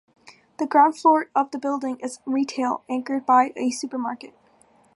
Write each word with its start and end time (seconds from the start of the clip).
The 0.57 0.65
ground 0.65 0.97
floor 0.97 1.27
of 1.35 1.51
the 1.51 1.59
building 1.59 1.99
is 1.99 2.21
retail, 2.25 2.83
anchored 2.89 3.23
by 3.23 3.53
a 3.55 3.69
supermarket. 3.69 4.33